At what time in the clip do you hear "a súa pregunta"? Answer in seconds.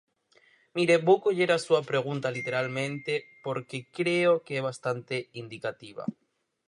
1.53-2.27